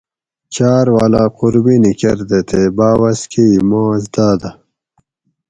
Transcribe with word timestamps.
چار 0.55 0.85
والا 0.95 1.23
قُربینی 1.37 1.93
کر 1.99 2.19
دہ 2.29 2.39
تے 2.49 2.61
باۤوس 2.77 3.19
کہ 3.31 3.43
ئ 3.53 3.57
ماس 3.69 4.03
داۤدہ 4.13 4.51